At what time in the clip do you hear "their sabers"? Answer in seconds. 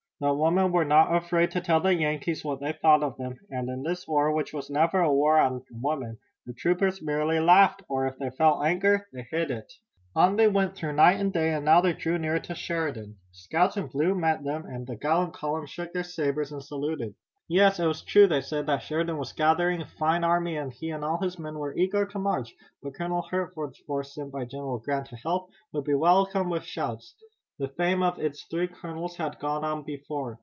15.91-16.51